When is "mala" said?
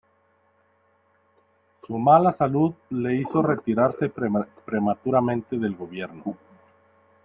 1.99-2.31